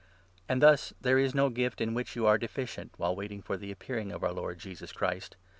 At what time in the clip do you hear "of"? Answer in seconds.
4.11-4.23